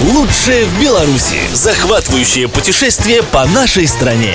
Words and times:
Лучшее 0.00 0.64
в 0.64 0.80
Беларуси. 0.80 1.36
Захватывающее 1.52 2.48
путешествие 2.48 3.22
по 3.22 3.44
нашей 3.44 3.86
стране. 3.86 4.34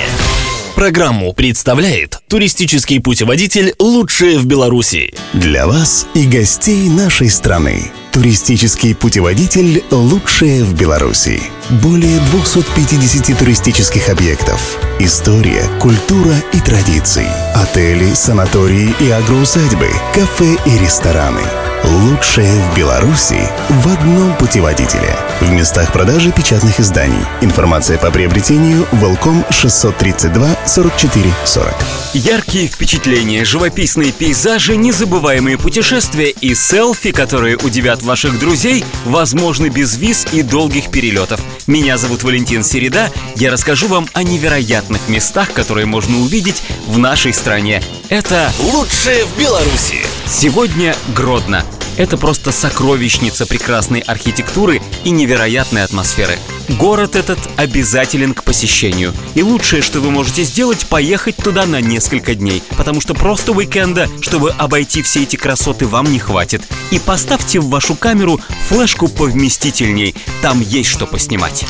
Программу 0.76 1.32
представляет 1.32 2.20
туристический 2.28 3.00
путеводитель 3.00 3.74
«Лучшее 3.80 4.38
в 4.38 4.46
Беларуси». 4.46 5.12
Для 5.32 5.66
вас 5.66 6.06
и 6.14 6.24
гостей 6.24 6.88
нашей 6.88 7.28
страны. 7.30 7.90
Туристический 8.12 8.94
путеводитель 8.94 9.82
«Лучшее 9.90 10.62
в 10.62 10.72
Беларуси». 10.78 11.42
Более 11.82 12.20
250 12.20 13.36
туристических 13.36 14.08
объектов. 14.08 14.78
История, 15.00 15.64
культура 15.80 16.34
и 16.52 16.60
традиции. 16.60 17.26
Отели, 17.56 18.14
санатории 18.14 18.94
и 19.00 19.10
агроусадьбы, 19.10 19.88
кафе 20.14 20.56
и 20.64 20.78
рестораны. 20.78 21.42
Лучшее 21.86 22.52
в 22.62 22.76
Беларуси 22.76 23.38
в 23.68 23.88
одном 23.88 24.34
путеводителе. 24.38 25.16
В 25.40 25.50
местах 25.52 25.92
продажи 25.92 26.32
печатных 26.32 26.80
изданий. 26.80 27.24
Информация 27.42 27.96
по 27.96 28.10
приобретению 28.10 28.88
Волком 28.90 29.44
632 29.50 30.56
44 30.66 31.32
40. 31.44 31.74
Яркие 32.14 32.66
впечатления, 32.66 33.44
живописные 33.44 34.10
пейзажи, 34.10 34.76
незабываемые 34.76 35.58
путешествия 35.58 36.30
и 36.30 36.54
селфи, 36.56 37.12
которые 37.12 37.56
удивят 37.56 38.02
ваших 38.02 38.38
друзей, 38.40 38.84
возможны 39.04 39.68
без 39.68 39.96
виз 39.96 40.26
и 40.32 40.42
долгих 40.42 40.90
перелетов. 40.90 41.40
Меня 41.68 41.98
зовут 41.98 42.24
Валентин 42.24 42.64
Середа. 42.64 43.12
Я 43.36 43.52
расскажу 43.52 43.86
вам 43.86 44.08
о 44.12 44.24
невероятных 44.24 45.08
местах, 45.08 45.52
которые 45.52 45.86
можно 45.86 46.18
увидеть 46.18 46.62
в 46.88 46.98
нашей 46.98 47.32
стране. 47.32 47.80
Это 48.08 48.50
Лучшее 48.58 49.24
в 49.24 49.38
Беларуси. 49.38 50.00
сегодня 50.26 50.96
Гродно. 51.14 51.64
Это 51.96 52.18
просто 52.18 52.52
сокровищница 52.52 53.46
прекрасной 53.46 54.00
архитектуры 54.00 54.82
и 55.04 55.10
невероятной 55.10 55.82
атмосферы. 55.82 56.38
Город 56.68 57.16
этот 57.16 57.38
обязателен 57.56 58.34
к 58.34 58.44
посещению. 58.44 59.14
И 59.34 59.42
лучшее, 59.42 59.80
что 59.80 60.00
вы 60.00 60.10
можете 60.10 60.42
сделать, 60.42 60.86
поехать 60.86 61.36
туда 61.36 61.64
на 61.64 61.80
несколько 61.80 62.34
дней. 62.34 62.62
Потому 62.76 63.00
что 63.00 63.14
просто 63.14 63.52
уикенда, 63.52 64.08
чтобы 64.20 64.50
обойти 64.50 65.00
все 65.02 65.22
эти 65.22 65.36
красоты, 65.36 65.86
вам 65.86 66.12
не 66.12 66.18
хватит. 66.18 66.62
И 66.90 66.98
поставьте 66.98 67.60
в 67.60 67.68
вашу 67.68 67.94
камеру 67.94 68.40
флешку 68.68 69.08
повместительней. 69.08 70.14
Там 70.42 70.60
есть 70.60 70.90
что 70.90 71.06
поснимать. 71.06 71.64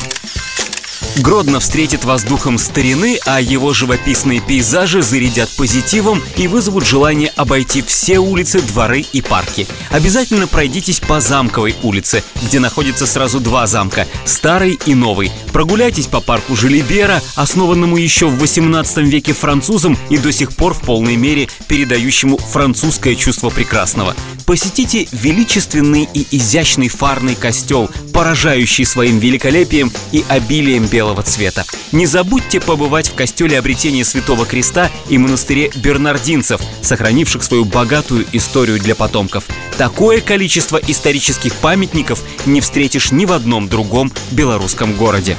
Гродно 1.21 1.59
встретит 1.59 2.05
вас 2.05 2.23
духом 2.23 2.59
старины, 2.59 3.19
а 3.25 3.41
его 3.41 3.73
живописные 3.73 4.39
пейзажи 4.39 5.01
зарядят 5.01 5.49
позитивом 5.57 6.21
и 6.35 6.47
вызовут 6.47 6.85
желание 6.85 7.29
обойти 7.35 7.81
все 7.81 8.19
улицы, 8.19 8.61
дворы 8.61 9.01
и 9.01 9.21
парки. 9.21 9.67
Обязательно 9.89 10.47
пройдитесь 10.47 10.99
по 10.99 11.19
Замковой 11.19 11.75
улице, 11.81 12.23
где 12.43 12.59
находится 12.59 13.07
сразу 13.07 13.39
два 13.39 13.65
замка– 13.65 14.07
старый 14.25 14.79
и 14.85 14.93
новый. 14.93 15.31
Прогуляйтесь 15.53 16.07
по 16.07 16.21
парку 16.21 16.55
Желибера, 16.55 17.21
основанному 17.35 17.97
еще 17.97 18.27
в 18.27 18.37
18 18.37 18.97
веке 18.97 19.33
французом 19.33 19.97
и 20.09 20.17
до 20.17 20.31
сих 20.31 20.55
пор 20.55 20.75
в 20.75 20.81
полной 20.81 21.15
мере 21.15 21.49
передающему 21.67 22.37
французское 22.37 23.15
чувство 23.15 23.49
прекрасного. 23.49 24.15
Посетите 24.47 25.09
величественный 25.11 26.07
и 26.13 26.25
изящный 26.31 26.87
фарный 26.87 27.35
костел, 27.35 27.89
поражающий 28.13 28.85
своим 28.85 29.19
великолепием 29.19 29.91
и 30.13 30.23
обилием 30.29 30.85
белого 30.85 31.21
цвета. 31.21 31.65
Не 31.91 32.05
забудьте 32.05 32.61
побывать 32.61 33.09
в 33.09 33.13
костеле 33.13 33.59
обретения 33.59 34.05
Святого 34.05 34.45
Креста 34.45 34.89
и 35.09 35.17
монастыре 35.17 35.69
бернардинцев, 35.75 36.61
сохранивших 36.81 37.43
свою 37.43 37.65
богатую 37.65 38.25
историю 38.31 38.79
для 38.79 38.95
потомков. 38.95 39.43
Такое 39.77 40.21
количество 40.21 40.77
исторических 40.77 41.53
памятников 41.55 42.23
не 42.45 42.61
встретишь 42.61 43.11
ни 43.11 43.25
в 43.25 43.33
одном 43.33 43.67
другом 43.67 44.13
белорусском 44.31 44.93
городе. 44.93 45.35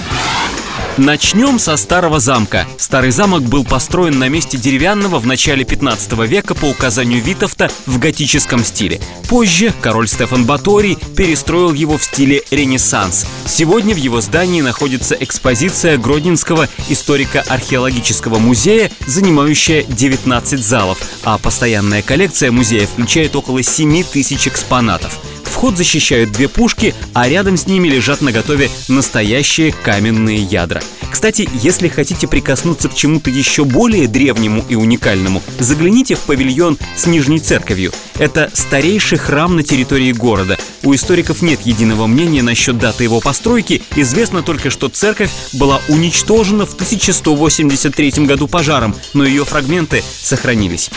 Начнем 0.98 1.60
со 1.60 1.76
старого 1.76 2.18
замка. 2.18 2.66
Старый 2.76 3.12
замок 3.12 3.44
был 3.44 3.64
построен 3.64 4.18
на 4.18 4.28
месте 4.28 4.58
деревянного 4.58 5.20
в 5.20 5.26
начале 5.26 5.64
15 5.64 6.14
века 6.26 6.56
по 6.56 6.64
указанию 6.64 7.22
Витовта 7.22 7.70
в 7.86 8.00
готическом 8.00 8.64
стиле. 8.64 9.00
Позже 9.28 9.72
король 9.80 10.08
Стефан 10.08 10.44
Баторий 10.44 10.98
перестроил 11.16 11.72
его 11.72 11.98
в 11.98 12.02
стиле 12.02 12.42
Ренессанс. 12.50 13.26
Сегодня 13.46 13.94
в 13.94 13.98
его 13.98 14.20
здании 14.20 14.60
находится 14.60 15.14
экспозиция 15.14 15.98
Гродненского 15.98 16.68
историко-археологического 16.88 18.40
музея, 18.40 18.90
занимающая 19.06 19.84
19 19.84 20.58
залов, 20.58 20.98
а 21.22 21.38
постоянная 21.38 22.02
коллекция 22.02 22.50
музея 22.50 22.88
включает 22.88 23.36
около 23.36 23.62
7 23.62 24.02
тысяч 24.02 24.48
экспонатов. 24.48 25.20
Вход 25.58 25.76
защищают 25.76 26.30
две 26.30 26.46
пушки, 26.46 26.94
а 27.14 27.28
рядом 27.28 27.56
с 27.56 27.66
ними 27.66 27.88
лежат 27.88 28.20
наготове 28.20 28.70
настоящие 28.86 29.72
каменные 29.72 30.38
ядра. 30.38 30.80
Кстати, 31.10 31.48
если 31.52 31.88
хотите 31.88 32.28
прикоснуться 32.28 32.88
к 32.88 32.94
чему-то 32.94 33.28
еще 33.28 33.64
более 33.64 34.06
древнему 34.06 34.64
и 34.68 34.76
уникальному, 34.76 35.42
загляните 35.58 36.14
в 36.14 36.20
павильон 36.20 36.78
с 36.94 37.06
Нижней 37.06 37.40
Церковью. 37.40 37.90
Это 38.18 38.52
старейший 38.52 39.18
храм 39.18 39.56
на 39.56 39.64
территории 39.64 40.12
города. 40.12 40.56
У 40.84 40.94
историков 40.94 41.42
нет 41.42 41.62
единого 41.62 42.06
мнения 42.06 42.44
насчет 42.44 42.78
даты 42.78 43.02
его 43.02 43.18
постройки. 43.18 43.82
Известно 43.96 44.44
только, 44.44 44.70
что 44.70 44.88
церковь 44.88 45.32
была 45.54 45.80
уничтожена 45.88 46.66
в 46.66 46.74
1183 46.74 48.26
году 48.26 48.46
пожаром, 48.46 48.94
но 49.12 49.24
ее 49.24 49.44
фрагменты 49.44 50.04
сохранились. 50.22 50.88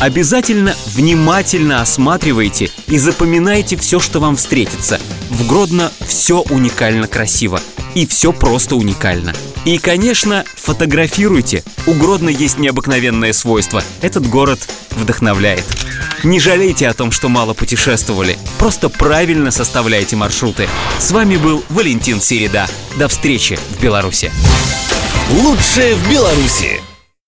Обязательно 0.00 0.76
внимательно 0.86 1.80
осматривайте 1.80 2.70
и 2.86 2.98
запоминайте 2.98 3.76
все, 3.76 3.98
что 3.98 4.20
вам 4.20 4.36
встретится. 4.36 5.00
В 5.28 5.46
Гродно 5.46 5.90
все 6.06 6.40
уникально 6.42 7.08
красиво. 7.08 7.60
И 7.94 8.06
все 8.06 8.32
просто 8.32 8.76
уникально. 8.76 9.34
И, 9.64 9.78
конечно, 9.78 10.44
фотографируйте. 10.54 11.64
У 11.86 11.94
Гродно 11.94 12.28
есть 12.28 12.58
необыкновенное 12.58 13.32
свойство. 13.32 13.82
Этот 14.00 14.28
город 14.28 14.60
вдохновляет. 14.92 15.64
Не 16.22 16.38
жалейте 16.38 16.88
о 16.88 16.94
том, 16.94 17.10
что 17.10 17.28
мало 17.28 17.54
путешествовали. 17.54 18.38
Просто 18.58 18.88
правильно 18.88 19.50
составляйте 19.50 20.14
маршруты. 20.14 20.68
С 20.98 21.10
вами 21.10 21.36
был 21.36 21.64
Валентин 21.70 22.20
Середа. 22.20 22.68
До 22.96 23.08
встречи 23.08 23.58
в 23.70 23.82
Беларуси. 23.82 24.30
Лучшее 25.30 25.96
в 25.96 26.10
Беларуси. 26.10 26.80